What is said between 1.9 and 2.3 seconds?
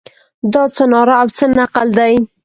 دی.